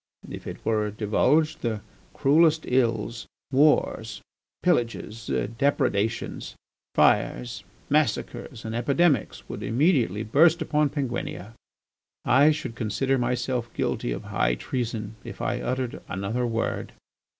[0.27, 1.81] If it were divulged the
[2.15, 4.19] cruelest ills, wars,
[4.63, 6.55] pillages, depredations,
[6.95, 11.53] fires, massacres, and epidemics would immediately burst upon Penguinia.
[12.25, 16.93] I should consider myself guilty of high treason if I uttered another word."